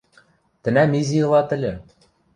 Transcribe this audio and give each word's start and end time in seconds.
–Тӹнӓм 0.63 0.91
изи 0.99 1.17
ылат 1.25 1.49
ыльы... 1.55 1.73